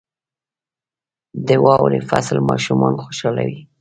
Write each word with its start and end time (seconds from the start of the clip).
•د 1.47 1.49
واورې 1.63 1.99
فصل 2.09 2.37
ماشومان 2.49 2.93
خوشحالوي. 3.03 3.59